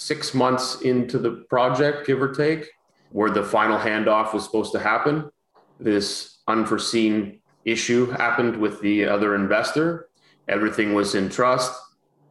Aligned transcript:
six 0.00 0.32
months 0.32 0.80
into 0.80 1.18
the 1.18 1.44
project, 1.50 2.06
give 2.06 2.22
or 2.22 2.32
take, 2.32 2.70
where 3.12 3.30
the 3.30 3.42
final 3.42 3.78
handoff 3.78 4.32
was 4.32 4.44
supposed 4.44 4.72
to 4.72 4.78
happen. 4.78 5.30
This 5.78 6.38
unforeseen 6.48 7.40
issue 7.66 8.06
happened 8.06 8.56
with 8.56 8.80
the 8.80 9.04
other 9.04 9.34
investor. 9.34 10.08
Everything 10.48 10.94
was 10.94 11.14
in 11.14 11.28
trust. 11.28 11.78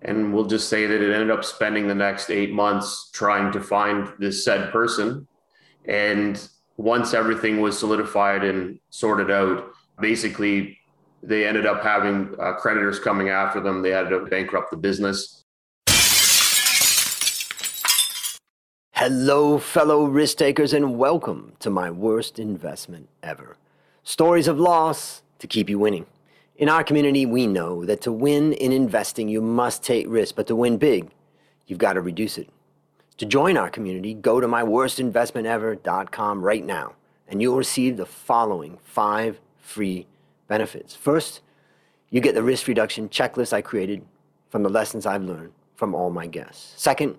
And 0.01 0.33
we'll 0.33 0.47
just 0.47 0.67
say 0.67 0.87
that 0.87 0.99
it 0.99 1.13
ended 1.13 1.29
up 1.29 1.45
spending 1.45 1.87
the 1.87 1.93
next 1.93 2.31
eight 2.31 2.51
months 2.51 3.11
trying 3.13 3.51
to 3.51 3.61
find 3.61 4.11
this 4.17 4.43
said 4.43 4.71
person. 4.71 5.27
And 5.85 6.41
once 6.77 7.13
everything 7.13 7.61
was 7.61 7.77
solidified 7.77 8.43
and 8.43 8.79
sorted 8.89 9.29
out, 9.29 9.71
basically 9.99 10.79
they 11.21 11.45
ended 11.45 11.67
up 11.67 11.83
having 11.83 12.33
uh, 12.39 12.53
creditors 12.53 12.99
coming 12.99 13.29
after 13.29 13.59
them. 13.59 13.83
They 13.83 13.91
had 13.91 14.09
to 14.09 14.25
bankrupt 14.25 14.71
the 14.71 14.77
business 14.77 15.39
Hello, 18.99 19.57
fellow 19.57 20.03
risk 20.03 20.39
takers, 20.39 20.73
and 20.73 20.97
welcome 20.97 21.53
to 21.59 21.69
my 21.69 21.89
worst 21.89 22.37
investment 22.37 23.07
ever. 23.23 23.55
Stories 24.03 24.45
of 24.45 24.59
loss 24.59 25.21
to 25.37 25.47
keep 25.47 25.69
you 25.69 25.79
winning. 25.79 26.05
In 26.57 26.67
our 26.67 26.83
community, 26.83 27.25
we 27.25 27.47
know 27.47 27.85
that 27.85 28.01
to 28.01 28.11
win 28.11 28.51
in 28.51 28.73
investing, 28.73 29.29
you 29.29 29.39
must 29.39 29.83
take 29.85 30.05
risk, 30.09 30.35
but 30.35 30.47
to 30.47 30.55
win 30.57 30.77
big, 30.77 31.11
you've 31.65 31.79
got 31.79 31.93
to 31.93 32.01
reduce 32.01 32.37
it. 32.37 32.49
To 33.19 33.25
join 33.25 33.55
our 33.55 33.69
community, 33.69 34.13
go 34.13 34.41
to 34.41 34.47
myworstinvestmentever.com 34.47 36.41
right 36.41 36.65
now, 36.65 36.95
and 37.29 37.41
you'll 37.41 37.55
receive 37.55 37.95
the 37.95 38.05
following 38.05 38.79
five 38.83 39.39
free 39.61 40.07
benefits. 40.49 40.93
First, 40.93 41.39
you 42.09 42.19
get 42.19 42.35
the 42.35 42.43
risk 42.43 42.67
reduction 42.67 43.07
checklist 43.07 43.53
I 43.53 43.61
created 43.61 44.03
from 44.49 44.63
the 44.63 44.69
lessons 44.69 45.05
I've 45.05 45.23
learned 45.23 45.53
from 45.77 45.95
all 45.95 46.09
my 46.09 46.27
guests. 46.27 46.73
Second, 46.75 47.17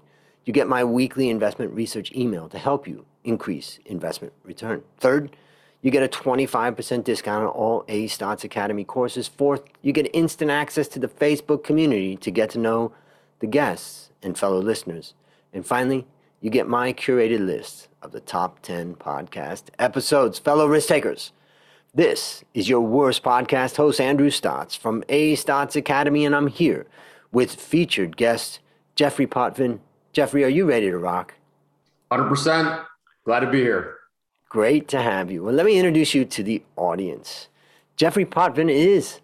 you 0.51 0.53
get 0.53 0.67
my 0.67 0.83
weekly 0.83 1.31
investment 1.31 1.73
research 1.73 2.11
email 2.11 2.49
to 2.49 2.59
help 2.59 2.89
you 2.89 3.07
increase 3.23 3.79
investment 3.87 4.33
return. 4.43 4.83
Third, 4.99 5.37
you 5.81 5.93
get 5.93 6.03
a 6.03 6.09
25% 6.09 7.05
discount 7.05 7.45
on 7.45 7.51
all 7.51 7.85
A 7.87 8.09
Stotz 8.09 8.43
Academy 8.43 8.83
courses. 8.83 9.29
Fourth, 9.29 9.63
you 9.81 9.93
get 9.93 10.13
instant 10.13 10.51
access 10.51 10.89
to 10.89 10.99
the 10.99 11.07
Facebook 11.07 11.63
community 11.63 12.17
to 12.17 12.33
get 12.33 12.51
to 12.51 12.59
know 12.59 12.91
the 13.39 13.47
guests 13.47 14.11
and 14.25 14.37
fellow 14.37 14.61
listeners. 14.61 15.15
And 15.53 15.65
finally, 15.65 16.05
you 16.41 16.51
get 16.51 16.67
my 16.67 16.95
curated 16.95 17.47
list 17.47 17.87
of 18.03 18.11
the 18.11 18.19
top 18.19 18.61
10 18.63 18.97
podcast 18.97 19.67
episodes. 19.79 20.41
Fellow 20.41 20.67
risk 20.67 20.89
takers, 20.89 21.31
this 21.95 22.43
is 22.55 22.69
your 22.69 22.81
worst 22.81 23.23
podcast 23.23 23.77
host, 23.77 24.01
Andrew 24.01 24.31
Stotz 24.31 24.77
from 24.77 25.05
A 25.09 25.37
Stotz 25.37 25.77
Academy, 25.77 26.25
and 26.25 26.35
I'm 26.35 26.49
here 26.49 26.89
with 27.31 27.55
featured 27.55 28.17
guest 28.17 28.59
Jeffrey 28.97 29.29
Potvin 29.29 29.79
Jeffrey, 30.13 30.43
are 30.43 30.49
you 30.49 30.65
ready 30.65 30.91
to 30.91 30.99
rock? 30.99 31.35
100%. 32.11 32.85
Glad 33.25 33.41
to 33.41 33.51
be 33.51 33.61
here. 33.61 33.97
Great 34.49 34.89
to 34.89 35.01
have 35.01 35.31
you. 35.31 35.45
Well, 35.45 35.55
let 35.55 35.65
me 35.65 35.79
introduce 35.79 36.15
you 36.15 36.25
to 36.25 36.43
the 36.43 36.63
audience. 36.75 37.47
Jeffrey 37.95 38.25
Potvin 38.25 38.69
is 38.69 39.21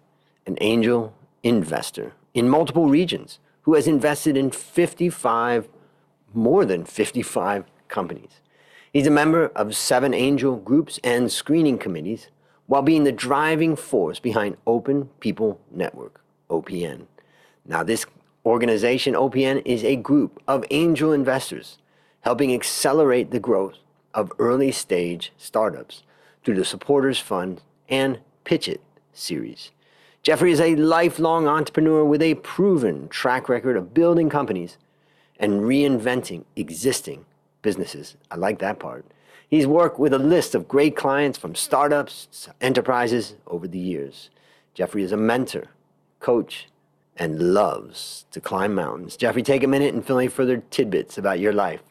an 0.47 0.57
angel 0.61 1.13
investor 1.43 2.13
in 2.35 2.49
multiple 2.49 2.89
regions 2.89 3.41
who 3.63 3.75
has 3.75 3.89
invested 3.89 4.37
in 4.37 4.53
55, 4.53 5.69
more 6.33 6.65
than 6.65 6.85
55 6.85 7.65
companies. 7.89 8.41
He's 8.93 9.09
a 9.09 9.11
member 9.11 9.49
of 9.57 9.75
seven 9.75 10.15
angel 10.15 10.55
groups 10.55 11.01
and 11.03 11.33
screening 11.33 11.79
committees 11.79 12.29
while 12.67 12.83
being 12.83 13.03
the 13.03 13.13
driving 13.13 13.75
force 13.75 14.21
behind 14.21 14.57
Open 14.69 15.09
People 15.19 15.61
Network, 15.73 16.21
OPN. 16.49 17.07
Now, 17.65 17.83
this 17.83 18.07
organization, 18.47 19.15
OPN, 19.15 19.61
is 19.65 19.83
a 19.83 19.97
group 19.97 20.41
of 20.47 20.65
angel 20.71 21.13
investors 21.13 21.79
helping 22.21 22.55
accelerate 22.55 23.33
the 23.33 23.41
growth 23.41 23.79
of 24.15 24.33
early 24.39 24.73
stage 24.73 25.33
startups 25.37 26.05
through 26.45 26.55
the 26.55 26.65
Supporters 26.65 27.19
Fund 27.19 27.61
and 27.89 28.21
Pitch 28.45 28.69
It 28.69 28.81
series. 29.13 29.73
Jeffrey 30.23 30.53
is 30.53 30.61
a 30.61 30.77
lifelong 30.77 31.47
entrepreneur 31.47 32.05
with 32.05 32.23
a 32.23 32.35
proven 32.37 33.09
track 33.09 33.49
record 33.49 33.77
of 33.77 33.93
building 33.93 34.31
companies 34.31 34.79
and 35.39 35.63
reinventing 35.63 36.45
existing 36.55 37.25
businesses. 37.63 38.17
I 38.31 38.37
like 38.37 38.59
that 38.61 38.79
part. 38.79 39.05
He's 39.49 39.67
worked 39.67 39.99
with 39.99 40.13
a 40.13 40.19
list 40.19 40.55
of 40.55 40.69
great 40.69 40.97
clients 40.97 41.39
from 41.39 41.55
startups 41.55 42.27
to 42.43 42.55
enterprises 42.61 43.35
over 43.47 43.69
the 43.69 43.79
years. 43.79 44.31
Jeffrey 44.75 45.03
is 45.03 45.13
a 45.13 45.17
mentor, 45.17 45.69
coach, 46.21 46.69
and 47.19 47.55
loves 47.55 48.27
to 48.31 48.41
climb 48.41 48.75
mountains. 48.75 49.17
Jeffrey, 49.17 49.43
take 49.43 49.63
a 49.63 49.67
minute 49.67 49.95
and 49.95 50.05
fill 50.05 50.19
any 50.19 50.29
further 50.29 50.59
tidbits 50.71 51.19
about 51.19 51.41
your 51.41 51.53
life. 51.53 51.83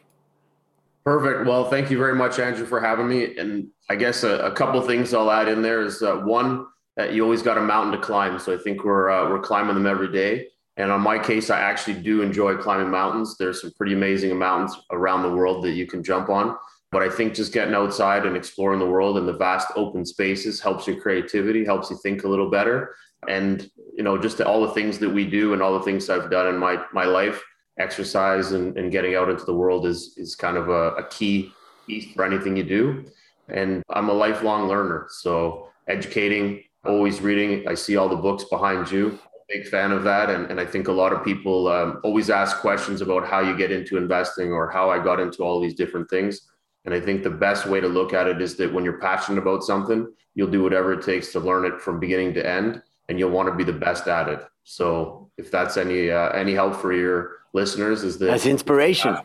Perfect. 1.04 1.46
Well, 1.46 1.70
thank 1.70 1.90
you 1.90 1.98
very 1.98 2.16
much, 2.16 2.38
Andrew, 2.38 2.66
for 2.66 2.80
having 2.80 3.08
me. 3.08 3.36
And 3.36 3.68
I 3.88 3.94
guess 3.94 4.24
a, 4.24 4.38
a 4.38 4.50
couple 4.50 4.80
things 4.82 5.14
I'll 5.14 5.30
add 5.30 5.48
in 5.48 5.62
there 5.62 5.82
is 5.82 6.02
uh, 6.02 6.16
one 6.16 6.66
that 6.96 7.12
you 7.12 7.22
always 7.22 7.42
got 7.42 7.58
a 7.58 7.60
mountain 7.60 7.92
to 7.92 8.04
climb. 8.04 8.38
So 8.38 8.54
I 8.54 8.58
think 8.58 8.84
we're 8.84 9.10
uh, 9.10 9.30
we're 9.30 9.40
climbing 9.40 9.74
them 9.74 9.86
every 9.86 10.10
day. 10.10 10.48
And 10.76 10.90
on 10.90 11.00
my 11.00 11.18
case, 11.18 11.48
I 11.48 11.60
actually 11.60 12.00
do 12.02 12.22
enjoy 12.22 12.56
climbing 12.56 12.90
mountains. 12.90 13.36
There's 13.38 13.62
some 13.62 13.72
pretty 13.76 13.94
amazing 13.94 14.36
mountains 14.36 14.76
around 14.90 15.22
the 15.22 15.30
world 15.30 15.64
that 15.64 15.72
you 15.72 15.86
can 15.86 16.02
jump 16.02 16.28
on. 16.28 16.56
But 16.92 17.02
I 17.02 17.08
think 17.08 17.34
just 17.34 17.52
getting 17.52 17.74
outside 17.74 18.26
and 18.26 18.36
exploring 18.36 18.78
the 18.78 18.86
world 18.86 19.16
and 19.16 19.26
the 19.26 19.32
vast 19.32 19.68
open 19.76 20.04
spaces 20.04 20.60
helps 20.60 20.86
your 20.86 21.00
creativity, 21.00 21.64
helps 21.64 21.90
you 21.90 21.98
think 22.02 22.24
a 22.24 22.28
little 22.28 22.50
better 22.50 22.94
and 23.28 23.70
you 23.96 24.02
know 24.02 24.18
just 24.18 24.40
all 24.40 24.60
the 24.60 24.72
things 24.72 24.98
that 24.98 25.08
we 25.08 25.26
do 25.26 25.52
and 25.52 25.62
all 25.62 25.78
the 25.78 25.84
things 25.84 26.08
I've 26.08 26.30
done 26.30 26.48
in 26.48 26.58
my 26.58 26.82
my 26.92 27.04
life, 27.04 27.42
exercise 27.78 28.52
and, 28.52 28.76
and 28.76 28.92
getting 28.92 29.14
out 29.14 29.28
into 29.28 29.44
the 29.44 29.54
world 29.54 29.86
is 29.86 30.14
is 30.16 30.34
kind 30.34 30.56
of 30.56 30.68
a, 30.68 30.92
a 30.94 31.08
key 31.08 31.52
piece 31.86 32.12
for 32.14 32.24
anything 32.24 32.56
you 32.56 32.64
do. 32.64 33.04
And 33.48 33.82
I'm 33.90 34.08
a 34.08 34.12
lifelong 34.12 34.68
learner, 34.68 35.06
so 35.08 35.68
educating, 35.88 36.64
always 36.84 37.20
reading. 37.20 37.68
I 37.68 37.74
see 37.74 37.96
all 37.96 38.08
the 38.08 38.16
books 38.16 38.44
behind 38.44 38.90
you. 38.90 39.18
Big 39.48 39.68
fan 39.68 39.92
of 39.92 40.02
that, 40.02 40.28
and, 40.28 40.50
and 40.50 40.58
I 40.58 40.66
think 40.66 40.88
a 40.88 40.92
lot 40.92 41.12
of 41.12 41.22
people 41.22 41.68
um, 41.68 42.00
always 42.02 42.30
ask 42.30 42.58
questions 42.58 43.00
about 43.00 43.28
how 43.28 43.38
you 43.38 43.56
get 43.56 43.70
into 43.70 43.96
investing 43.96 44.52
or 44.52 44.68
how 44.68 44.90
I 44.90 44.98
got 44.98 45.20
into 45.20 45.44
all 45.44 45.60
these 45.60 45.74
different 45.74 46.10
things. 46.10 46.40
And 46.84 46.92
I 46.92 47.00
think 47.00 47.22
the 47.22 47.30
best 47.30 47.66
way 47.66 47.80
to 47.80 47.86
look 47.86 48.12
at 48.12 48.26
it 48.26 48.42
is 48.42 48.56
that 48.56 48.72
when 48.72 48.82
you're 48.82 48.98
passionate 48.98 49.40
about 49.40 49.62
something, 49.62 50.12
you'll 50.34 50.50
do 50.50 50.64
whatever 50.64 50.92
it 50.92 51.04
takes 51.04 51.30
to 51.32 51.38
learn 51.38 51.64
it 51.64 51.80
from 51.80 52.00
beginning 52.00 52.34
to 52.34 52.44
end 52.44 52.82
and 53.08 53.18
you'll 53.18 53.30
want 53.30 53.48
to 53.48 53.54
be 53.54 53.64
the 53.64 53.72
best 53.72 54.08
at 54.08 54.28
it. 54.28 54.40
So 54.64 55.30
if 55.36 55.50
that's 55.50 55.76
any 55.76 56.10
uh, 56.10 56.30
any 56.30 56.54
help 56.54 56.76
for 56.76 56.92
your 56.92 57.36
listeners, 57.52 58.02
is 58.02 58.18
that 58.18 58.26
that's 58.26 58.46
inspiration. 58.46 59.12
Uh, 59.14 59.22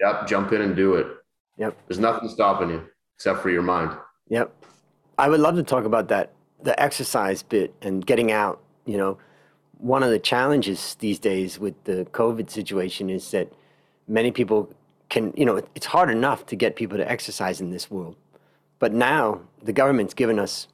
yep, 0.00 0.26
jump 0.26 0.52
in 0.52 0.62
and 0.62 0.74
do 0.74 0.94
it. 0.94 1.06
Yep. 1.58 1.76
There's 1.88 1.98
nothing 1.98 2.28
stopping 2.28 2.70
you 2.70 2.86
except 3.16 3.40
for 3.40 3.50
your 3.50 3.62
mind. 3.62 3.96
Yep. 4.28 4.52
I 5.18 5.28
would 5.28 5.40
love 5.40 5.56
to 5.56 5.62
talk 5.62 5.84
about 5.84 6.08
that, 6.08 6.32
the 6.62 6.80
exercise 6.82 7.42
bit 7.42 7.74
and 7.82 8.04
getting 8.04 8.32
out. 8.32 8.60
You 8.86 8.96
know, 8.96 9.18
one 9.76 10.02
of 10.02 10.10
the 10.10 10.18
challenges 10.18 10.96
these 11.00 11.18
days 11.18 11.58
with 11.58 11.74
the 11.84 12.06
COVID 12.12 12.48
situation 12.48 13.10
is 13.10 13.30
that 13.32 13.52
many 14.08 14.30
people 14.30 14.72
can, 15.10 15.34
you 15.36 15.44
know, 15.44 15.62
it's 15.74 15.86
hard 15.86 16.08
enough 16.08 16.46
to 16.46 16.56
get 16.56 16.76
people 16.76 16.96
to 16.96 17.10
exercise 17.10 17.60
in 17.60 17.70
this 17.70 17.90
world. 17.90 18.16
But 18.78 18.94
now 18.94 19.42
the 19.62 19.72
government's 19.74 20.14
given 20.14 20.38
us 20.38 20.68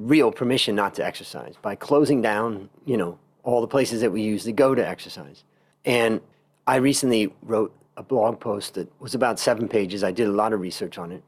real 0.00 0.32
permission 0.32 0.74
not 0.74 0.94
to 0.94 1.04
exercise 1.04 1.54
by 1.60 1.74
closing 1.74 2.22
down, 2.22 2.70
you 2.86 2.96
know, 2.96 3.18
all 3.42 3.60
the 3.60 3.66
places 3.66 4.00
that 4.00 4.10
we 4.10 4.22
usually 4.22 4.52
go 4.52 4.74
to 4.74 4.86
exercise. 4.86 5.44
And 5.84 6.20
I 6.66 6.76
recently 6.76 7.32
wrote 7.42 7.74
a 7.96 8.02
blog 8.02 8.40
post 8.40 8.74
that 8.74 8.90
was 9.00 9.14
about 9.14 9.38
seven 9.38 9.68
pages. 9.68 10.02
I 10.02 10.10
did 10.10 10.26
a 10.26 10.32
lot 10.32 10.52
of 10.52 10.60
research 10.60 10.96
on 10.96 11.12
it 11.12 11.22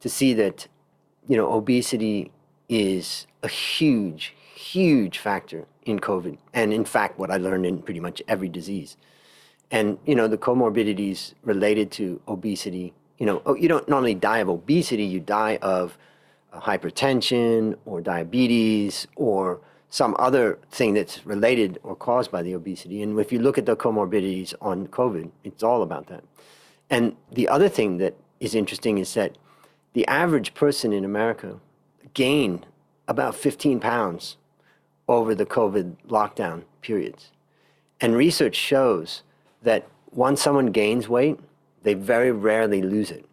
to 0.00 0.08
see 0.08 0.34
that, 0.34 0.66
you 1.28 1.36
know, 1.36 1.52
obesity 1.52 2.32
is 2.68 3.26
a 3.42 3.48
huge, 3.48 4.34
huge 4.54 5.18
factor 5.18 5.66
in 5.84 6.00
COVID. 6.00 6.38
And 6.52 6.72
in 6.72 6.84
fact, 6.84 7.18
what 7.18 7.30
I 7.30 7.36
learned 7.36 7.66
in 7.66 7.82
pretty 7.82 8.00
much 8.00 8.20
every 8.26 8.48
disease. 8.48 8.96
And, 9.70 9.98
you 10.06 10.14
know, 10.14 10.26
the 10.26 10.38
comorbidities 10.38 11.34
related 11.42 11.90
to 11.92 12.20
obesity, 12.26 12.94
you 13.18 13.26
know, 13.26 13.42
oh, 13.46 13.54
you 13.54 13.68
don't 13.68 13.88
normally 13.88 14.14
die 14.14 14.38
of 14.38 14.48
obesity, 14.48 15.04
you 15.04 15.20
die 15.20 15.58
of 15.62 15.98
Uh, 16.50 16.60
hypertension 16.60 17.76
or 17.84 18.00
diabetes 18.00 19.06
or 19.16 19.60
some 19.90 20.16
other 20.18 20.58
thing 20.70 20.94
that's 20.94 21.26
related 21.26 21.78
or 21.82 21.94
caused 21.94 22.30
by 22.30 22.42
the 22.42 22.54
obesity. 22.54 23.02
And 23.02 23.18
if 23.20 23.30
you 23.30 23.38
look 23.38 23.58
at 23.58 23.66
the 23.66 23.76
comorbidities 23.76 24.54
on 24.62 24.86
COVID, 24.88 25.30
it's 25.44 25.62
all 25.62 25.82
about 25.82 26.06
that. 26.06 26.24
And 26.88 27.16
the 27.30 27.48
other 27.48 27.68
thing 27.68 27.98
that 27.98 28.14
is 28.40 28.54
interesting 28.54 28.96
is 28.96 29.12
that 29.12 29.36
the 29.92 30.06
average 30.06 30.54
person 30.54 30.92
in 30.92 31.04
America 31.04 31.60
gained 32.14 32.66
about 33.06 33.34
15 33.34 33.78
pounds 33.80 34.38
over 35.06 35.34
the 35.34 35.46
COVID 35.46 35.96
lockdown 36.08 36.64
periods. 36.80 37.30
And 38.00 38.16
research 38.16 38.56
shows 38.56 39.22
that 39.62 39.86
once 40.12 40.40
someone 40.40 40.66
gains 40.66 41.10
weight, 41.10 41.38
they 41.82 41.92
very 41.92 42.30
rarely 42.30 42.80
lose 42.80 43.10
it. 43.10 43.26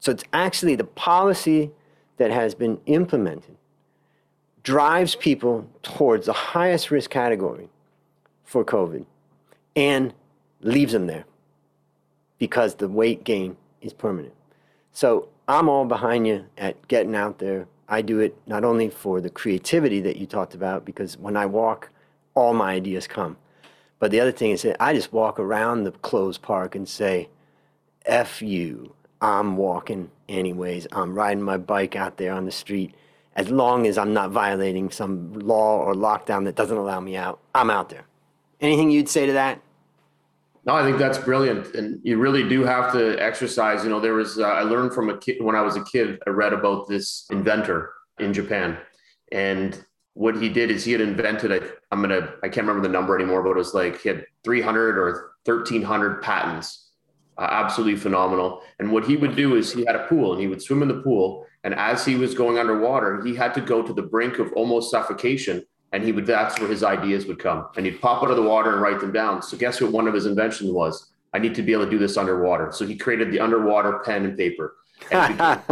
So 0.00 0.10
it's 0.10 0.24
actually 0.32 0.74
the 0.74 0.84
policy 0.84 1.70
that 2.20 2.30
has 2.30 2.54
been 2.54 2.78
implemented 2.84 3.56
drives 4.62 5.14
people 5.16 5.66
towards 5.82 6.26
the 6.26 6.34
highest 6.34 6.90
risk 6.90 7.08
category 7.10 7.70
for 8.44 8.62
COVID 8.62 9.06
and 9.74 10.12
leaves 10.60 10.92
them 10.92 11.06
there. 11.06 11.24
because 12.38 12.76
the 12.76 12.88
weight 12.88 13.24
gain 13.24 13.56
is 13.82 13.92
permanent. 13.92 14.34
So 14.92 15.28
I'm 15.48 15.68
all 15.68 15.84
behind 15.84 16.26
you 16.26 16.46
at 16.58 16.88
getting 16.88 17.14
out 17.14 17.38
there. 17.38 17.68
I 17.88 18.02
do 18.02 18.20
it 18.20 18.36
not 18.46 18.64
only 18.64 18.90
for 18.90 19.20
the 19.20 19.30
creativity 19.30 20.00
that 20.00 20.16
you 20.16 20.26
talked 20.26 20.54
about, 20.54 20.84
because 20.84 21.18
when 21.18 21.36
I 21.36 21.46
walk, 21.46 21.90
all 22.34 22.54
my 22.54 22.72
ideas 22.72 23.06
come. 23.06 23.36
But 23.98 24.10
the 24.10 24.20
other 24.20 24.32
thing 24.32 24.52
is 24.52 24.62
that 24.62 24.82
I 24.82 24.94
just 24.94 25.12
walk 25.12 25.38
around 25.38 25.84
the 25.84 25.92
closed 25.92 26.42
park 26.42 26.74
and 26.74 26.88
say, 26.88 27.28
F 28.06 28.42
you. 28.42 28.94
I'm 29.20 29.56
walking 29.56 30.10
anyways. 30.28 30.86
I'm 30.92 31.14
riding 31.14 31.42
my 31.42 31.56
bike 31.56 31.96
out 31.96 32.16
there 32.16 32.32
on 32.32 32.44
the 32.44 32.52
street. 32.52 32.94
As 33.36 33.50
long 33.50 33.86
as 33.86 33.96
I'm 33.98 34.12
not 34.12 34.30
violating 34.30 34.90
some 34.90 35.32
law 35.34 35.78
or 35.78 35.94
lockdown 35.94 36.44
that 36.44 36.56
doesn't 36.56 36.76
allow 36.76 37.00
me 37.00 37.16
out, 37.16 37.40
I'm 37.54 37.70
out 37.70 37.90
there. 37.90 38.04
Anything 38.60 38.90
you'd 38.90 39.08
say 39.08 39.26
to 39.26 39.32
that? 39.32 39.60
No, 40.66 40.74
I 40.74 40.82
think 40.82 40.98
that's 40.98 41.16
brilliant, 41.16 41.74
and 41.74 42.00
you 42.02 42.18
really 42.18 42.46
do 42.46 42.64
have 42.64 42.92
to 42.92 43.16
exercise. 43.16 43.82
You 43.82 43.88
know, 43.88 44.00
there 44.00 44.12
was 44.12 44.38
uh, 44.38 44.42
I 44.42 44.62
learned 44.62 44.92
from 44.92 45.08
a 45.08 45.16
kid 45.16 45.42
when 45.42 45.56
I 45.56 45.62
was 45.62 45.76
a 45.76 45.84
kid. 45.84 46.18
I 46.26 46.30
read 46.30 46.52
about 46.52 46.86
this 46.86 47.26
inventor 47.30 47.94
in 48.18 48.34
Japan, 48.34 48.76
and 49.32 49.82
what 50.12 50.36
he 50.36 50.50
did 50.50 50.70
is 50.70 50.84
he 50.84 50.92
had 50.92 51.00
invented. 51.00 51.50
I, 51.50 51.66
I'm 51.90 52.02
gonna 52.02 52.34
I 52.42 52.48
can't 52.48 52.66
remember 52.66 52.86
the 52.86 52.92
number 52.92 53.18
anymore, 53.18 53.42
but 53.42 53.52
it 53.52 53.56
was 53.56 53.72
like 53.72 54.02
he 54.02 54.10
had 54.10 54.26
300 54.44 54.98
or 54.98 55.32
1300 55.44 56.22
patents. 56.22 56.89
Uh, 57.40 57.48
absolutely 57.50 57.98
phenomenal. 57.98 58.62
And 58.78 58.92
what 58.92 59.06
he 59.06 59.16
would 59.16 59.34
do 59.34 59.56
is 59.56 59.72
he 59.72 59.84
had 59.86 59.96
a 59.96 60.06
pool, 60.06 60.32
and 60.32 60.40
he 60.40 60.46
would 60.46 60.62
swim 60.62 60.82
in 60.82 60.88
the 60.88 61.00
pool. 61.00 61.46
And 61.64 61.74
as 61.74 62.04
he 62.04 62.14
was 62.14 62.34
going 62.34 62.58
underwater, 62.58 63.24
he 63.24 63.34
had 63.34 63.54
to 63.54 63.62
go 63.62 63.82
to 63.82 63.92
the 63.92 64.02
brink 64.02 64.38
of 64.38 64.52
almost 64.52 64.90
suffocation 64.90 65.64
and 65.92 66.04
he 66.04 66.12
would 66.12 66.26
that's 66.26 66.58
where 66.60 66.68
his 66.68 66.82
ideas 66.82 67.26
would 67.26 67.38
come. 67.38 67.68
And 67.76 67.84
he'd 67.84 68.00
pop 68.00 68.22
out 68.22 68.30
of 68.30 68.36
the 68.36 68.42
water 68.42 68.72
and 68.72 68.80
write 68.80 69.00
them 69.00 69.12
down. 69.12 69.42
So 69.42 69.56
guess 69.56 69.80
what 69.80 69.92
one 69.92 70.06
of 70.06 70.14
his 70.14 70.26
inventions 70.26 70.70
was? 70.70 71.10
I 71.32 71.38
need 71.38 71.54
to 71.56 71.62
be 71.62 71.72
able 71.72 71.84
to 71.84 71.90
do 71.90 71.98
this 71.98 72.16
underwater. 72.16 72.72
So 72.72 72.86
he 72.86 72.96
created 72.96 73.32
the 73.32 73.40
underwater 73.40 74.00
pen 74.00 74.24
and 74.24 74.36
paper. 74.36 74.76
And 75.10 75.36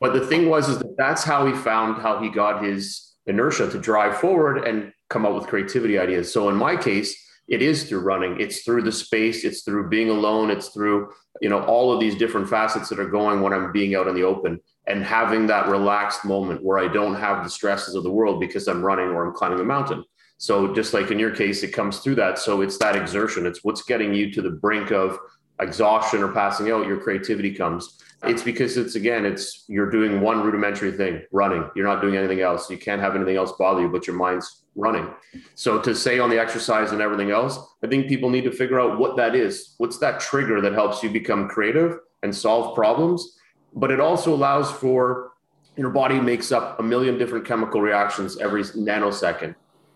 but 0.00 0.12
the 0.12 0.26
thing 0.26 0.48
was 0.48 0.68
is 0.68 0.78
that 0.78 0.96
that's 0.96 1.24
how 1.24 1.46
he 1.46 1.52
found 1.52 2.00
how 2.00 2.20
he 2.20 2.28
got 2.28 2.64
his 2.64 3.12
inertia 3.26 3.70
to 3.70 3.78
drive 3.78 4.18
forward 4.18 4.66
and 4.66 4.92
come 5.08 5.26
up 5.26 5.34
with 5.34 5.46
creativity 5.46 5.98
ideas. 5.98 6.32
So 6.32 6.48
in 6.48 6.56
my 6.56 6.76
case 6.76 7.16
it 7.52 7.62
is 7.62 7.84
through 7.84 8.00
running 8.00 8.40
it's 8.40 8.62
through 8.62 8.82
the 8.82 8.90
space 8.90 9.44
it's 9.44 9.62
through 9.62 9.88
being 9.88 10.10
alone 10.10 10.50
it's 10.50 10.68
through 10.68 11.08
you 11.40 11.48
know 11.48 11.62
all 11.64 11.92
of 11.92 12.00
these 12.00 12.16
different 12.16 12.48
facets 12.48 12.88
that 12.88 12.98
are 12.98 13.08
going 13.08 13.40
when 13.40 13.52
i'm 13.52 13.70
being 13.70 13.94
out 13.94 14.08
in 14.08 14.14
the 14.14 14.22
open 14.22 14.58
and 14.86 15.04
having 15.04 15.46
that 15.46 15.68
relaxed 15.68 16.24
moment 16.24 16.62
where 16.62 16.78
I 16.78 16.88
don't 16.88 17.14
have 17.14 17.44
the 17.44 17.50
stresses 17.50 17.94
of 17.94 18.02
the 18.02 18.10
world 18.10 18.40
because 18.40 18.66
I'm 18.66 18.82
running 18.82 19.08
or 19.08 19.26
I'm 19.26 19.34
climbing 19.34 19.60
a 19.60 19.64
mountain. 19.64 20.04
So 20.38 20.74
just 20.74 20.92
like 20.92 21.10
in 21.10 21.18
your 21.18 21.34
case, 21.34 21.62
it 21.62 21.72
comes 21.72 22.00
through 22.00 22.16
that. 22.16 22.38
So 22.38 22.62
it's 22.62 22.78
that 22.78 22.96
exertion. 22.96 23.46
It's 23.46 23.62
what's 23.62 23.82
getting 23.82 24.12
you 24.12 24.32
to 24.32 24.42
the 24.42 24.50
brink 24.50 24.90
of 24.90 25.18
exhaustion 25.60 26.22
or 26.22 26.32
passing 26.32 26.70
out. 26.70 26.86
Your 26.88 26.98
creativity 26.98 27.54
comes. 27.54 27.98
It's 28.24 28.42
because 28.42 28.76
it's 28.76 28.96
again, 28.96 29.24
it's 29.24 29.64
you're 29.68 29.90
doing 29.90 30.20
one 30.20 30.42
rudimentary 30.42 30.92
thing, 30.92 31.22
running. 31.30 31.68
You're 31.76 31.86
not 31.86 32.00
doing 32.00 32.16
anything 32.16 32.40
else. 32.40 32.70
You 32.70 32.78
can't 32.78 33.00
have 33.00 33.14
anything 33.14 33.36
else 33.36 33.52
bother 33.52 33.82
you, 33.82 33.88
but 33.88 34.06
your 34.06 34.16
mind's 34.16 34.61
running. 34.74 35.08
So 35.54 35.80
to 35.80 35.94
say 35.94 36.18
on 36.18 36.30
the 36.30 36.40
exercise 36.40 36.92
and 36.92 37.02
everything 37.02 37.30
else, 37.30 37.58
I 37.82 37.86
think 37.86 38.08
people 38.08 38.30
need 38.30 38.44
to 38.44 38.52
figure 38.52 38.80
out 38.80 38.98
what 38.98 39.16
that 39.16 39.34
is. 39.34 39.74
What's 39.78 39.98
that 39.98 40.20
trigger 40.20 40.60
that 40.60 40.72
helps 40.72 41.02
you 41.02 41.10
become 41.10 41.48
creative 41.48 41.98
and 42.22 42.34
solve 42.34 42.74
problems? 42.74 43.38
but 43.74 43.90
it 43.90 44.00
also 44.00 44.34
allows 44.34 44.70
for 44.70 45.32
your 45.76 45.90
body 45.90 46.20
makes 46.20 46.52
up 46.52 46.78
a 46.78 46.82
million 46.82 47.16
different 47.16 47.46
chemical 47.46 47.80
reactions 47.80 48.38
every 48.38 48.62
nanosecond, 48.62 49.54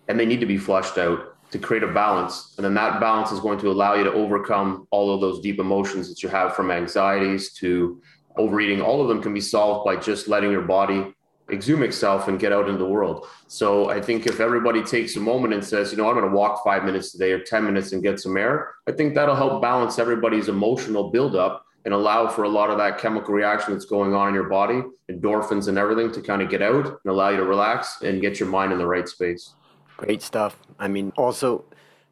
and 0.09 0.19
they 0.19 0.25
need 0.25 0.41
to 0.41 0.47
be 0.47 0.57
flushed 0.57 0.97
out 0.97 1.37
to 1.51 1.59
create 1.59 1.83
a 1.83 1.89
balance. 1.89 2.55
And 2.57 2.65
then 2.65 2.75
that 2.75 2.99
balance 2.99 3.31
is 3.31 3.41
going 3.41 3.59
to 3.61 3.71
allow 3.71 3.95
you 3.95 4.05
to 4.05 4.13
overcome 4.13 4.89
all 4.91 5.15
of 5.15 5.21
those 5.21 5.41
deep 5.41 5.59
emotions 5.59 6.09
that 6.09 6.23
you 6.23 6.29
have 6.29 6.57
from 6.57 6.71
anxieties 6.71 7.53
to 7.55 8.01
overeating. 8.37 8.81
All 8.81 9.03
of 9.03 9.09
them 9.09 9.23
can 9.23 9.35
be 9.35 9.41
solved 9.41 9.85
by 9.85 9.97
just 9.97 10.29
letting 10.29 10.51
your 10.51 10.63
body 10.63 11.15
exhume 11.51 11.83
itself 11.83 12.29
and 12.29 12.41
get 12.41 12.53
out 12.53 12.67
into 12.67 12.79
the 12.79 12.89
world. 12.89 13.27
So 13.47 13.91
I 13.91 14.01
think 14.01 14.27
if 14.27 14.41
everybody 14.41 14.83
takes 14.83 15.17
a 15.17 15.21
moment 15.21 15.55
and 15.55 15.65
says, 15.65 15.93
you 15.93 15.99
know, 15.99 16.09
I'm 16.09 16.15
going 16.15 16.29
to 16.29 16.37
walk 16.37 16.65
five 16.65 16.85
minutes 16.85 17.13
today 17.13 17.33
or 17.33 17.41
10 17.41 17.65
minutes 17.65 17.93
and 17.93 18.03
get 18.03 18.19
some 18.19 18.37
air, 18.37 18.75
I 18.89 18.93
think 18.93 19.15
that'll 19.15 19.37
help 19.37 19.63
balance 19.63 19.99
everybody's 19.99 20.49
emotional 20.49 21.11
buildup 21.11 21.65
and 21.85 21.95
allow 21.95 22.27
for 22.27 22.43
a 22.43 22.49
lot 22.49 22.69
of 22.69 22.79
that 22.79 22.99
chemical 22.99 23.33
reaction 23.33 23.73
that's 23.73 23.85
going 23.85 24.13
on 24.13 24.29
in 24.29 24.35
your 24.35 24.49
body, 24.49 24.83
endorphins 25.09 25.69
and 25.69 25.79
everything 25.79 26.11
to 26.11 26.21
kind 26.21 26.43
of 26.43 26.51
get 26.51 26.61
out 26.61 26.85
and 26.85 26.99
allow 27.07 27.29
you 27.29 27.37
to 27.37 27.45
relax 27.45 28.03
and 28.03 28.21
get 28.21 28.41
your 28.41 28.49
mind 28.49 28.73
in 28.73 28.79
the 28.79 28.87
right 28.87 29.09
space. 29.09 29.55
Great 29.97 30.21
stuff. 30.21 30.59
I 30.81 30.89
mean, 30.89 31.13
also 31.17 31.65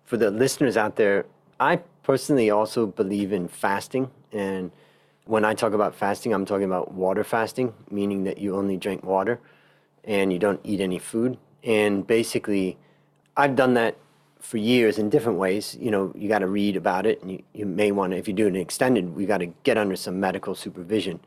for 0.04 0.16
the 0.16 0.30
listeners 0.30 0.76
out 0.76 0.94
there, 0.94 1.26
I 1.58 1.80
personally 2.04 2.50
also 2.50 2.86
believe 2.86 3.32
in 3.32 3.48
fasting. 3.48 4.10
And 4.30 4.70
when 5.26 5.44
I 5.44 5.54
talk 5.54 5.72
about 5.72 5.94
fasting, 5.94 6.32
I'm 6.32 6.44
talking 6.44 6.64
about 6.64 6.92
water 6.92 7.24
fasting, 7.24 7.72
meaning 7.90 8.24
that 8.24 8.38
you 8.38 8.56
only 8.56 8.76
drink 8.76 9.04
water 9.04 9.40
and 10.04 10.32
you 10.32 10.38
don't 10.38 10.60
eat 10.64 10.80
any 10.80 10.98
food. 10.98 11.38
And 11.62 12.06
basically, 12.06 12.76
I've 13.36 13.56
done 13.56 13.74
that 13.74 13.96
for 14.38 14.58
years 14.58 14.98
in 14.98 15.08
different 15.08 15.38
ways. 15.38 15.76
You 15.80 15.90
know, 15.90 16.12
you 16.14 16.28
got 16.28 16.40
to 16.40 16.46
read 16.46 16.76
about 16.76 17.06
it, 17.06 17.22
and 17.22 17.32
you, 17.32 17.42
you 17.54 17.64
may 17.64 17.90
want 17.90 18.12
to, 18.12 18.18
if 18.18 18.28
you 18.28 18.34
do 18.34 18.46
an 18.46 18.56
extended, 18.56 19.16
we 19.16 19.24
got 19.24 19.38
to 19.38 19.46
get 19.62 19.78
under 19.78 19.96
some 19.96 20.20
medical 20.20 20.54
supervision. 20.54 21.20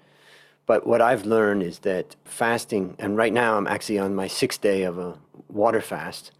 But 0.68 0.86
what 0.86 1.02
I've 1.02 1.26
learned 1.26 1.64
is 1.64 1.80
that 1.80 2.16
fasting, 2.26 2.96
and 3.00 3.18
right 3.18 3.34
now 3.34 3.58
I'm 3.58 3.66
actually 3.68 3.98
on 3.98 4.14
my 4.14 4.28
sixth 4.28 4.62
day 4.62 4.84
of 4.84 5.00
a 5.00 5.18
water 5.50 5.82
fast. 5.82 6.32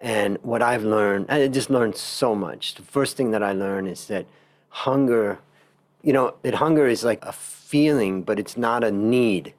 And 0.00 0.38
what 0.42 0.62
I've 0.62 0.84
learned, 0.84 1.26
I 1.28 1.48
just 1.48 1.68
learned 1.68 1.96
so 1.96 2.34
much. 2.34 2.76
The 2.76 2.82
first 2.82 3.16
thing 3.16 3.32
that 3.32 3.42
I 3.42 3.52
learned 3.52 3.88
is 3.88 4.06
that 4.06 4.26
hunger, 4.68 5.40
you 6.02 6.12
know, 6.12 6.34
that 6.42 6.54
hunger 6.54 6.86
is 6.86 7.04
like 7.04 7.24
a 7.24 7.32
feeling, 7.32 8.22
but 8.22 8.38
it's 8.38 8.56
not 8.56 8.84
a 8.84 8.90
need. 8.90 9.54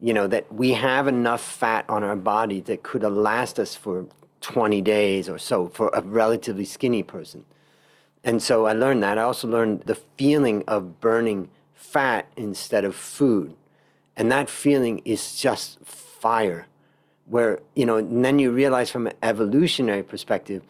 You 0.00 0.12
know, 0.12 0.26
that 0.26 0.52
we 0.52 0.72
have 0.72 1.06
enough 1.06 1.40
fat 1.40 1.84
on 1.88 2.02
our 2.02 2.16
body 2.16 2.60
that 2.62 2.82
could 2.82 3.02
last 3.02 3.58
us 3.58 3.76
for 3.76 4.06
20 4.40 4.82
days 4.82 5.28
or 5.28 5.38
so 5.38 5.68
for 5.68 5.90
a 5.94 6.02
relatively 6.02 6.64
skinny 6.64 7.02
person. 7.02 7.44
And 8.24 8.42
so 8.42 8.66
I 8.66 8.72
learned 8.72 9.02
that. 9.02 9.18
I 9.18 9.22
also 9.22 9.48
learned 9.48 9.82
the 9.82 9.94
feeling 10.16 10.64
of 10.66 11.00
burning 11.00 11.50
fat 11.74 12.26
instead 12.36 12.84
of 12.84 12.94
food. 12.94 13.54
And 14.16 14.30
that 14.30 14.50
feeling 14.50 15.00
is 15.04 15.36
just 15.40 15.78
fire. 15.84 16.66
Where, 17.26 17.60
you 17.74 17.86
know, 17.86 17.96
and 17.96 18.24
then 18.24 18.38
you 18.38 18.50
realize 18.50 18.90
from 18.90 19.06
an 19.06 19.14
evolutionary 19.22 20.02
perspective, 20.02 20.62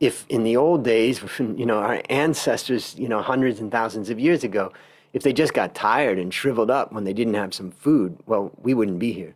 if 0.00 0.26
in 0.28 0.42
the 0.42 0.56
old 0.56 0.84
days, 0.84 1.22
you 1.38 1.66
know, 1.66 1.78
our 1.78 2.02
ancestors, 2.10 2.94
you 2.98 3.08
know, 3.08 3.22
hundreds 3.22 3.60
and 3.60 3.70
thousands 3.70 4.10
of 4.10 4.18
years 4.18 4.44
ago, 4.44 4.72
if 5.12 5.22
they 5.22 5.32
just 5.32 5.54
got 5.54 5.74
tired 5.74 6.18
and 6.18 6.34
shriveled 6.34 6.70
up 6.70 6.92
when 6.92 7.04
they 7.04 7.12
didn't 7.12 7.34
have 7.34 7.54
some 7.54 7.70
food, 7.70 8.18
well, 8.26 8.50
we 8.62 8.74
wouldn't 8.74 8.98
be 8.98 9.12
here. 9.12 9.34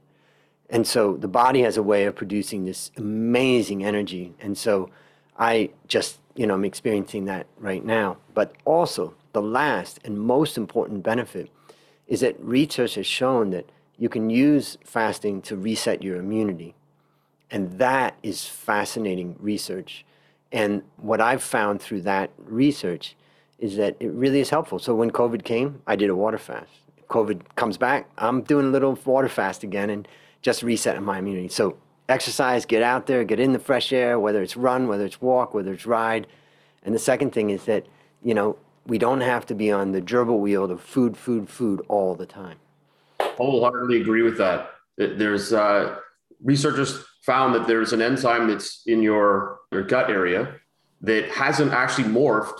And 0.68 0.86
so 0.86 1.16
the 1.16 1.28
body 1.28 1.62
has 1.62 1.76
a 1.76 1.82
way 1.82 2.04
of 2.04 2.16
producing 2.16 2.64
this 2.64 2.90
amazing 2.96 3.84
energy. 3.84 4.34
And 4.40 4.58
so 4.58 4.90
I 5.38 5.70
just, 5.86 6.18
you 6.34 6.46
know, 6.46 6.54
I'm 6.54 6.64
experiencing 6.64 7.24
that 7.26 7.46
right 7.58 7.84
now. 7.84 8.18
But 8.34 8.52
also, 8.64 9.14
the 9.32 9.40
last 9.40 10.00
and 10.04 10.18
most 10.18 10.58
important 10.58 11.02
benefit 11.02 11.48
is 12.06 12.20
that 12.20 12.38
research 12.40 12.96
has 12.96 13.06
shown 13.06 13.50
that 13.50 13.70
you 13.98 14.08
can 14.08 14.30
use 14.30 14.78
fasting 14.84 15.42
to 15.42 15.56
reset 15.56 16.02
your 16.02 16.16
immunity. 16.16 16.74
And 17.50 17.78
that 17.78 18.16
is 18.22 18.46
fascinating 18.46 19.36
research. 19.38 20.04
And 20.52 20.82
what 20.96 21.20
I've 21.20 21.42
found 21.42 21.80
through 21.82 22.02
that 22.02 22.30
research 22.38 23.16
is 23.58 23.76
that 23.76 23.96
it 24.00 24.08
really 24.12 24.40
is 24.40 24.50
helpful. 24.50 24.78
So 24.78 24.94
when 24.94 25.10
COVID 25.10 25.44
came, 25.44 25.82
I 25.86 25.96
did 25.96 26.10
a 26.10 26.14
water 26.14 26.38
fast. 26.38 26.70
COVID 27.08 27.42
comes 27.56 27.76
back, 27.78 28.08
I'm 28.18 28.42
doing 28.42 28.66
a 28.66 28.70
little 28.70 28.98
water 29.04 29.28
fast 29.28 29.62
again. 29.62 29.90
And 29.90 30.06
just 30.42 30.62
resetting 30.62 31.02
my 31.02 31.18
immunity. 31.18 31.48
So 31.48 31.76
exercise, 32.08 32.64
get 32.64 32.82
out 32.82 33.06
there, 33.06 33.24
get 33.24 33.40
in 33.40 33.52
the 33.52 33.58
fresh 33.58 33.92
air, 33.92 34.18
whether 34.18 34.42
it's 34.42 34.56
run, 34.56 34.88
whether 34.88 35.04
it's 35.04 35.20
walk, 35.20 35.54
whether 35.54 35.72
it's 35.72 35.86
ride. 35.86 36.26
And 36.82 36.94
the 36.94 36.98
second 36.98 37.32
thing 37.32 37.50
is 37.50 37.64
that, 37.64 37.86
you 38.22 38.34
know, 38.34 38.56
we 38.86 38.98
don't 38.98 39.20
have 39.20 39.44
to 39.46 39.54
be 39.54 39.70
on 39.70 39.92
the 39.92 40.00
gerbil 40.00 40.38
wheel 40.38 40.70
of 40.70 40.80
food, 40.80 41.16
food, 41.16 41.48
food 41.48 41.82
all 41.88 42.14
the 42.14 42.26
time. 42.26 42.58
Wholeheartedly 43.20 44.00
agree 44.00 44.22
with 44.22 44.38
that. 44.38 44.70
There's 44.96 45.52
uh, 45.52 45.96
researchers 46.42 47.04
found 47.28 47.54
that 47.54 47.66
there's 47.66 47.92
an 47.92 48.00
enzyme 48.00 48.48
that's 48.48 48.82
in 48.86 49.02
your, 49.02 49.58
your 49.70 49.82
gut 49.82 50.08
area 50.08 50.54
that 51.02 51.28
hasn't 51.28 51.72
actually 51.72 52.08
morphed 52.08 52.58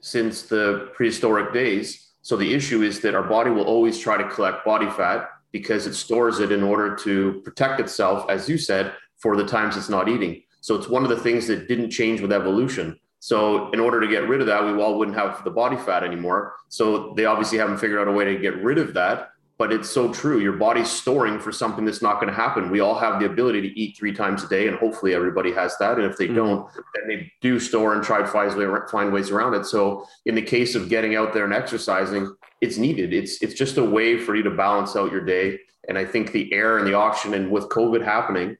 since 0.00 0.42
the 0.42 0.90
prehistoric 0.92 1.52
days. 1.52 2.10
So 2.22 2.36
the 2.36 2.52
issue 2.52 2.82
is 2.82 2.98
that 3.02 3.14
our 3.14 3.22
body 3.22 3.50
will 3.50 3.68
always 3.74 3.96
try 3.96 4.16
to 4.20 4.28
collect 4.28 4.64
body 4.64 4.90
fat 4.90 5.28
because 5.52 5.86
it 5.86 5.94
stores 5.94 6.40
it 6.40 6.50
in 6.50 6.64
order 6.64 6.96
to 6.96 7.40
protect 7.44 7.78
itself, 7.78 8.28
as 8.28 8.48
you 8.48 8.58
said, 8.58 8.92
for 9.18 9.36
the 9.36 9.46
times 9.46 9.76
it's 9.76 9.88
not 9.88 10.08
eating. 10.08 10.42
So 10.62 10.74
it's 10.74 10.88
one 10.88 11.04
of 11.04 11.10
the 11.10 11.20
things 11.26 11.46
that 11.46 11.68
didn't 11.68 11.90
change 11.90 12.20
with 12.20 12.32
evolution. 12.32 12.98
So 13.20 13.70
in 13.70 13.78
order 13.78 14.00
to 14.00 14.08
get 14.08 14.28
rid 14.28 14.40
of 14.40 14.48
that, 14.48 14.64
we 14.64 14.82
all 14.82 14.98
wouldn't 14.98 15.16
have 15.16 15.44
the 15.44 15.50
body 15.50 15.76
fat 15.76 16.02
anymore. 16.02 16.54
So 16.70 17.14
they 17.16 17.24
obviously 17.24 17.58
haven't 17.58 17.78
figured 17.78 18.00
out 18.00 18.08
a 18.08 18.12
way 18.12 18.24
to 18.24 18.36
get 18.36 18.56
rid 18.64 18.78
of 18.78 18.94
that. 18.94 19.30
But 19.58 19.72
it's 19.72 19.90
so 19.90 20.12
true. 20.12 20.38
Your 20.38 20.52
body's 20.52 20.88
storing 20.88 21.40
for 21.40 21.50
something 21.50 21.84
that's 21.84 22.00
not 22.00 22.20
going 22.20 22.28
to 22.28 22.32
happen. 22.32 22.70
We 22.70 22.78
all 22.78 22.96
have 22.96 23.18
the 23.18 23.26
ability 23.26 23.60
to 23.62 23.78
eat 23.78 23.96
three 23.96 24.14
times 24.14 24.44
a 24.44 24.48
day, 24.48 24.68
and 24.68 24.78
hopefully 24.78 25.14
everybody 25.14 25.52
has 25.52 25.76
that. 25.78 25.98
And 25.98 26.06
if 26.06 26.16
they 26.16 26.26
mm-hmm. 26.26 26.36
don't, 26.36 26.72
then 26.94 27.08
they 27.08 27.32
do 27.40 27.58
store 27.58 27.94
and 27.94 28.02
try 28.02 28.18
to 28.18 28.26
find, 28.26 28.52
find 28.88 29.12
ways 29.12 29.30
around 29.30 29.54
it. 29.54 29.66
So 29.66 30.06
in 30.26 30.36
the 30.36 30.42
case 30.42 30.76
of 30.76 30.88
getting 30.88 31.16
out 31.16 31.34
there 31.34 31.44
and 31.44 31.52
exercising, 31.52 32.34
it's 32.60 32.76
needed. 32.76 33.12
It's 33.12 33.42
it's 33.42 33.54
just 33.54 33.76
a 33.78 33.84
way 33.84 34.18
for 34.18 34.34
you 34.36 34.42
to 34.44 34.50
balance 34.50 34.94
out 34.96 35.12
your 35.12 35.24
day. 35.24 35.58
And 35.88 35.98
I 35.98 36.04
think 36.04 36.32
the 36.32 36.52
air 36.52 36.78
and 36.78 36.86
the 36.86 36.94
oxygen, 36.94 37.34
and 37.34 37.50
with 37.50 37.68
COVID 37.68 38.04
happening, 38.04 38.56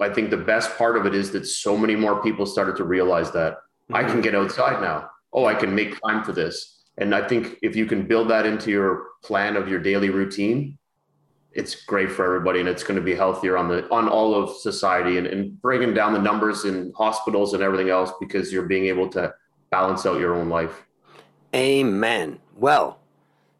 I 0.00 0.08
think 0.08 0.30
the 0.30 0.36
best 0.36 0.76
part 0.76 0.96
of 0.96 1.06
it 1.06 1.14
is 1.14 1.30
that 1.32 1.46
so 1.46 1.76
many 1.76 1.94
more 1.94 2.22
people 2.22 2.44
started 2.44 2.76
to 2.76 2.84
realize 2.84 3.30
that 3.32 3.54
mm-hmm. 3.54 3.96
I 3.96 4.02
can 4.02 4.12
mm-hmm. 4.12 4.20
get 4.22 4.34
outside 4.34 4.80
now. 4.80 5.10
Oh, 5.32 5.46
I 5.46 5.54
can 5.54 5.74
make 5.74 6.00
time 6.00 6.24
for 6.24 6.32
this 6.32 6.79
and 6.98 7.14
I 7.14 7.26
think 7.26 7.56
if 7.62 7.76
you 7.76 7.86
can 7.86 8.06
build 8.06 8.28
that 8.28 8.46
into 8.46 8.70
your 8.70 9.04
plan 9.22 9.56
of 9.56 9.68
your 9.68 9.78
daily 9.78 10.10
routine, 10.10 10.78
it's 11.52 11.84
great 11.84 12.10
for 12.10 12.24
everybody 12.24 12.60
and 12.60 12.68
it's 12.68 12.82
going 12.82 12.98
to 12.98 13.04
be 13.04 13.14
healthier 13.14 13.56
on 13.56 13.68
the 13.68 13.88
on 13.90 14.08
all 14.08 14.34
of 14.34 14.56
society 14.56 15.18
and, 15.18 15.26
and 15.26 15.60
bringing 15.60 15.92
down 15.92 16.12
the 16.12 16.20
numbers 16.20 16.64
in 16.64 16.92
hospitals 16.96 17.54
and 17.54 17.62
everything 17.62 17.90
else 17.90 18.12
because 18.20 18.52
you're 18.52 18.66
being 18.66 18.86
able 18.86 19.08
to 19.08 19.32
balance 19.70 20.06
out 20.06 20.20
your 20.20 20.34
own 20.34 20.48
life. 20.48 20.84
Amen. 21.54 22.38
Well, 22.56 23.00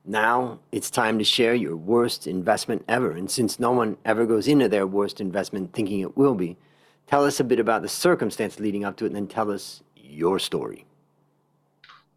now 0.05 0.61
it's 0.71 0.91
time 0.91 1.19
to 1.19 1.25
share 1.25 1.55
your 1.55 1.77
worst 1.77 2.27
investment 2.27 2.85
ever. 2.89 3.11
And 3.11 3.31
since 3.31 3.59
no 3.59 3.73
one 3.73 3.97
ever 4.05 4.27
goes 4.27 4.47
into 4.47 4.69
their 4.69 4.87
worst 4.87 5.21
investment 5.21 5.73
thinking 5.73 6.01
it 6.01 6.17
will 6.17 6.35
be, 6.35 6.57
tell 7.07 7.25
us 7.25 7.41
a 7.41 7.45
bit 7.45 7.59
about 7.59 7.83
the 7.83 7.89
circumstance 7.89 8.61
leading 8.61 8.85
up 8.85 8.97
to 8.99 9.05
it 9.05 9.09
and 9.09 9.17
then 9.17 9.27
tell 9.27 9.51
us 9.51 9.83
your 9.97 10.39
story. 10.39 10.87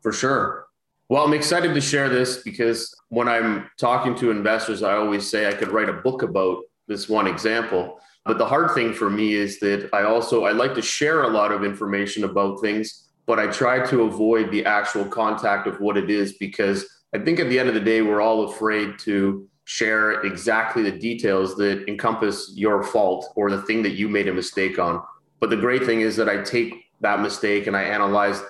For 0.01 0.11
sure. 0.11 0.67
Well, 1.13 1.23
I'm 1.23 1.33
excited 1.35 1.75
to 1.75 1.79
share 1.79 2.09
this 2.09 2.37
because 2.37 2.91
when 3.09 3.27
I'm 3.29 3.69
talking 3.77 4.15
to 4.15 4.31
investors, 4.31 4.81
I 4.81 4.93
always 4.93 5.29
say 5.29 5.47
I 5.47 5.53
could 5.53 5.67
write 5.67 5.87
a 5.87 5.93
book 5.93 6.23
about 6.23 6.63
this 6.87 7.07
one 7.07 7.27
example. 7.27 7.99
But 8.25 8.39
the 8.39 8.47
hard 8.47 8.71
thing 8.71 8.93
for 8.93 9.11
me 9.11 9.35
is 9.35 9.59
that 9.59 9.91
I 9.93 10.05
also 10.05 10.45
I 10.45 10.53
like 10.53 10.73
to 10.73 10.81
share 10.81 11.21
a 11.21 11.27
lot 11.27 11.51
of 11.51 11.63
information 11.63 12.23
about 12.23 12.61
things, 12.61 13.09
but 13.27 13.37
I 13.37 13.45
try 13.45 13.85
to 13.91 14.01
avoid 14.01 14.49
the 14.49 14.65
actual 14.65 15.05
contact 15.05 15.67
of 15.67 15.79
what 15.79 15.97
it 15.97 16.09
is 16.09 16.33
because 16.39 16.83
I 17.13 17.19
think 17.19 17.39
at 17.39 17.47
the 17.47 17.59
end 17.59 17.69
of 17.69 17.75
the 17.75 17.79
day 17.79 18.01
we're 18.01 18.19
all 18.19 18.49
afraid 18.49 18.97
to 19.01 19.47
share 19.65 20.23
exactly 20.23 20.81
the 20.81 20.97
details 20.97 21.55
that 21.57 21.87
encompass 21.87 22.53
your 22.55 22.81
fault 22.81 23.31
or 23.35 23.51
the 23.51 23.61
thing 23.61 23.83
that 23.83 23.91
you 23.91 24.09
made 24.09 24.27
a 24.29 24.33
mistake 24.33 24.79
on. 24.79 24.99
But 25.39 25.51
the 25.51 25.57
great 25.57 25.85
thing 25.85 26.01
is 26.01 26.15
that 26.15 26.27
I 26.27 26.41
take 26.41 26.73
that 27.01 27.21
mistake 27.21 27.67
and 27.67 27.77
I 27.77 27.83
analyze 27.83 28.41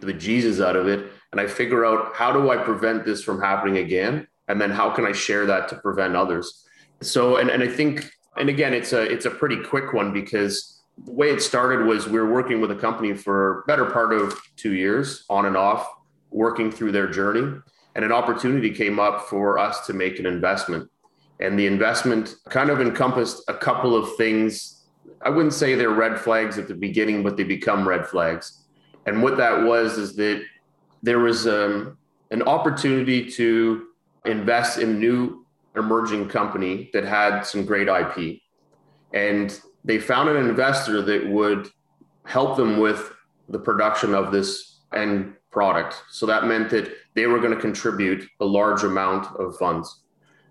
the 0.00 0.12
Jesus 0.12 0.60
out 0.60 0.76
of 0.76 0.88
it 0.88 1.10
and 1.32 1.40
I 1.40 1.46
figure 1.46 1.84
out 1.84 2.14
how 2.14 2.30
do 2.30 2.50
I 2.50 2.58
prevent 2.58 3.04
this 3.04 3.24
from 3.24 3.40
happening 3.40 3.78
again? 3.78 4.26
And 4.48 4.60
then 4.60 4.70
how 4.70 4.90
can 4.90 5.06
I 5.06 5.12
share 5.12 5.46
that 5.46 5.68
to 5.68 5.76
prevent 5.76 6.14
others? 6.14 6.66
So, 7.00 7.36
and, 7.36 7.50
and 7.50 7.62
I 7.62 7.68
think, 7.68 8.10
and 8.36 8.48
again, 8.48 8.74
it's 8.74 8.92
a, 8.92 9.02
it's 9.02 9.24
a 9.24 9.30
pretty 9.30 9.62
quick 9.62 9.94
one 9.94 10.12
because 10.12 10.82
the 11.04 11.12
way 11.12 11.30
it 11.30 11.40
started 11.40 11.86
was 11.86 12.06
we 12.06 12.20
were 12.20 12.30
working 12.30 12.60
with 12.60 12.70
a 12.70 12.76
company 12.76 13.14
for 13.14 13.64
better 13.66 13.86
part 13.86 14.12
of 14.12 14.38
two 14.56 14.74
years 14.74 15.24
on 15.30 15.46
and 15.46 15.56
off, 15.56 15.88
working 16.30 16.70
through 16.70 16.92
their 16.92 17.08
journey. 17.08 17.60
And 17.94 18.04
an 18.04 18.12
opportunity 18.12 18.70
came 18.70 19.00
up 19.00 19.22
for 19.22 19.58
us 19.58 19.86
to 19.86 19.94
make 19.94 20.18
an 20.18 20.26
investment. 20.26 20.90
And 21.40 21.58
the 21.58 21.66
investment 21.66 22.36
kind 22.50 22.70
of 22.70 22.80
encompassed 22.80 23.42
a 23.48 23.54
couple 23.54 23.96
of 23.96 24.16
things. 24.16 24.84
I 25.22 25.30
wouldn't 25.30 25.54
say 25.54 25.74
they're 25.74 25.90
red 25.90 26.18
flags 26.18 26.58
at 26.58 26.68
the 26.68 26.74
beginning, 26.74 27.22
but 27.22 27.36
they 27.36 27.44
become 27.44 27.88
red 27.88 28.06
flags. 28.06 28.64
And 29.06 29.22
what 29.22 29.36
that 29.38 29.62
was 29.62 29.98
is 29.98 30.14
that 30.16 30.42
there 31.02 31.18
was 31.18 31.46
um, 31.46 31.98
an 32.30 32.42
opportunity 32.42 33.30
to 33.30 33.86
invest 34.24 34.78
in 34.78 34.98
new 34.98 35.44
emerging 35.76 36.28
company 36.28 36.90
that 36.92 37.04
had 37.04 37.42
some 37.42 37.64
great 37.64 37.88
IP. 37.88 38.40
And 39.12 39.58
they 39.84 39.98
found 39.98 40.28
an 40.28 40.36
investor 40.36 41.02
that 41.02 41.26
would 41.26 41.68
help 42.24 42.56
them 42.56 42.78
with 42.78 43.12
the 43.48 43.58
production 43.58 44.14
of 44.14 44.30
this 44.30 44.80
end 44.94 45.34
product. 45.50 46.02
So 46.10 46.26
that 46.26 46.44
meant 46.44 46.70
that 46.70 46.92
they 47.14 47.26
were 47.26 47.40
going 47.40 47.54
to 47.54 47.60
contribute 47.60 48.28
a 48.40 48.44
large 48.44 48.84
amount 48.84 49.26
of 49.38 49.56
funds. 49.56 50.02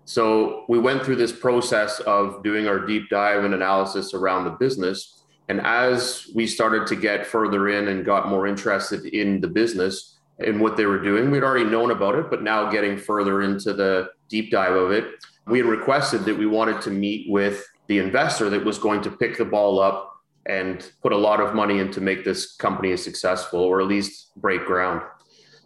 So 0.04 0.64
we 0.68 0.78
went 0.78 1.04
through 1.04 1.16
this 1.16 1.32
process 1.32 2.00
of 2.00 2.42
doing 2.42 2.66
our 2.66 2.78
deep 2.78 3.08
dive 3.08 3.44
and 3.44 3.54
analysis 3.54 4.14
around 4.14 4.44
the 4.44 4.50
business. 4.50 5.24
And 5.48 5.60
as 5.60 6.28
we 6.34 6.46
started 6.46 6.86
to 6.88 6.96
get 6.96 7.26
further 7.26 7.68
in 7.68 7.88
and 7.88 8.04
got 8.04 8.28
more 8.28 8.46
interested 8.46 9.06
in 9.06 9.40
the 9.40 9.48
business, 9.48 10.18
in 10.44 10.58
what 10.58 10.76
they 10.76 10.86
were 10.86 10.98
doing. 10.98 11.30
We'd 11.30 11.42
already 11.42 11.64
known 11.64 11.90
about 11.90 12.14
it, 12.14 12.30
but 12.30 12.42
now 12.42 12.70
getting 12.70 12.96
further 12.96 13.42
into 13.42 13.72
the 13.72 14.10
deep 14.28 14.50
dive 14.50 14.74
of 14.74 14.90
it, 14.90 15.06
we 15.46 15.58
had 15.58 15.66
requested 15.66 16.24
that 16.24 16.36
we 16.36 16.46
wanted 16.46 16.80
to 16.82 16.90
meet 16.90 17.30
with 17.30 17.64
the 17.88 17.98
investor 17.98 18.48
that 18.50 18.64
was 18.64 18.78
going 18.78 19.02
to 19.02 19.10
pick 19.10 19.36
the 19.36 19.44
ball 19.44 19.80
up 19.80 20.10
and 20.46 20.92
put 21.02 21.12
a 21.12 21.16
lot 21.16 21.40
of 21.40 21.54
money 21.54 21.78
in 21.78 21.90
to 21.92 22.00
make 22.00 22.24
this 22.24 22.56
company 22.56 22.96
successful 22.96 23.60
or 23.60 23.80
at 23.80 23.86
least 23.86 24.32
break 24.36 24.64
ground. 24.64 25.02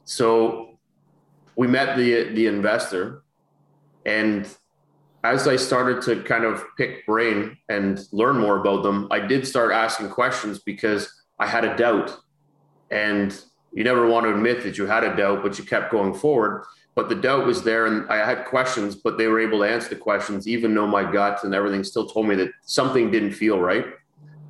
So 0.05 0.79
we 1.57 1.67
met 1.67 1.97
the 1.97 2.35
the 2.35 2.47
investor 2.47 3.23
and 4.05 4.49
as 5.25 5.49
I 5.49 5.57
started 5.57 6.03
to 6.03 6.23
kind 6.23 6.45
of 6.45 6.65
pick 6.77 7.05
brain 7.05 7.57
and 7.69 8.01
learn 8.13 8.39
more 8.39 8.61
about 8.61 8.85
them, 8.85 9.09
I 9.11 9.19
did 9.19 9.47
start 9.47 9.73
asking 9.73 10.11
questions 10.11 10.61
because 10.61 11.13
I 11.41 11.47
had 11.49 11.65
a 11.65 11.77
doubt. 11.77 12.17
And 12.93 13.37
you 13.77 13.85
never 13.85 14.07
want 14.07 14.25
to 14.25 14.35
admit 14.35 14.63
that 14.63 14.79
you 14.79 14.87
had 14.87 15.05
a 15.05 15.15
doubt, 15.15 15.43
but 15.43 15.59
you 15.59 15.65
kept 15.65 15.93
going 15.93 16.15
forward. 16.15 16.65
But 16.95 17.11
the 17.11 17.15
doubt 17.15 17.47
was 17.47 17.63
there, 17.63 17.85
and 17.85 18.11
I 18.11 18.17
had 18.25 18.47
questions, 18.47 18.97
but 18.97 19.19
they 19.19 19.27
were 19.27 19.39
able 19.39 19.59
to 19.59 19.69
answer 19.69 19.91
the 19.91 19.97
questions, 19.97 20.49
even 20.49 20.75
though 20.75 20.87
my 20.87 21.05
gut 21.13 21.45
and 21.45 21.55
everything 21.55 21.85
still 21.85 22.07
told 22.07 22.27
me 22.27 22.35
that 22.37 22.53
something 22.63 23.11
didn't 23.11 23.33
feel 23.33 23.61
right. 23.61 23.85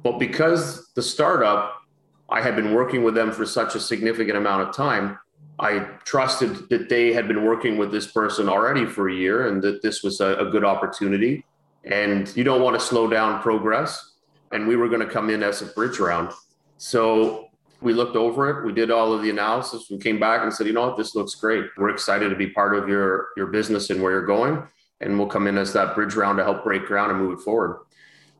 But 0.04 0.20
because 0.20 0.92
the 0.94 1.02
startup, 1.02 1.82
I 2.28 2.40
had 2.40 2.54
been 2.54 2.72
working 2.72 3.02
with 3.02 3.16
them 3.16 3.32
for 3.32 3.44
such 3.44 3.74
a 3.74 3.80
significant 3.80 4.38
amount 4.38 4.68
of 4.68 4.76
time, 4.76 5.18
I 5.58 5.80
trusted 6.04 6.68
that 6.68 6.88
they 6.88 7.12
had 7.12 7.26
been 7.26 7.44
working 7.44 7.78
with 7.78 7.90
this 7.90 8.06
person 8.06 8.48
already 8.48 8.86
for 8.86 9.08
a 9.08 9.14
year 9.14 9.48
and 9.48 9.60
that 9.62 9.82
this 9.82 10.04
was 10.04 10.20
a, 10.20 10.36
a 10.36 10.44
good 10.48 10.64
opportunity. 10.64 11.44
And 11.82 12.34
you 12.36 12.44
don't 12.44 12.62
want 12.62 12.78
to 12.78 12.86
slow 12.86 13.08
down 13.08 13.42
progress. 13.42 14.12
And 14.52 14.68
we 14.68 14.76
were 14.76 14.88
going 14.88 15.00
to 15.00 15.12
come 15.12 15.30
in 15.30 15.42
as 15.42 15.62
a 15.62 15.66
bridge 15.66 15.98
round. 15.98 16.30
So 16.78 17.45
we 17.80 17.92
looked 17.92 18.16
over 18.16 18.48
it. 18.50 18.66
We 18.66 18.72
did 18.72 18.90
all 18.90 19.12
of 19.12 19.22
the 19.22 19.30
analysis. 19.30 19.88
We 19.90 19.98
came 19.98 20.18
back 20.18 20.42
and 20.42 20.52
said, 20.52 20.66
you 20.66 20.72
know 20.72 20.86
what, 20.86 20.96
this 20.96 21.14
looks 21.14 21.34
great. 21.34 21.66
We're 21.76 21.90
excited 21.90 22.30
to 22.30 22.36
be 22.36 22.48
part 22.48 22.74
of 22.74 22.88
your 22.88 23.28
your 23.36 23.48
business 23.48 23.90
and 23.90 24.02
where 24.02 24.12
you're 24.12 24.26
going, 24.26 24.62
and 25.00 25.18
we'll 25.18 25.28
come 25.28 25.46
in 25.46 25.58
as 25.58 25.72
that 25.74 25.94
bridge 25.94 26.14
round 26.14 26.38
to 26.38 26.44
help 26.44 26.64
break 26.64 26.86
ground 26.86 27.10
and 27.12 27.20
move 27.20 27.38
it 27.38 27.42
forward. 27.42 27.80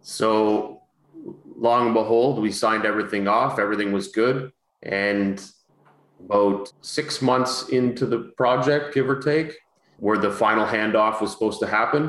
So, 0.03 0.83
long 1.57 1.87
and 1.87 1.95
behold, 1.95 2.41
we 2.41 2.53
signed 2.53 2.85
everything 2.85 3.29
off. 3.29 3.59
Everything 3.59 3.93
was 3.93 4.09
good, 4.09 4.53
and 4.83 5.45
about 6.25 6.73
six 6.81 7.21
months 7.21 7.69
into 7.69 8.07
the 8.07 8.33
project, 8.37 8.95
give 8.95 9.09
or 9.09 9.21
take, 9.21 9.55
where 9.99 10.19
the 10.19 10.31
final 10.31 10.67
handoff 10.67 11.21
was 11.21 11.31
supposed 11.33 11.61
to 11.61 11.67
happen, 11.67 12.05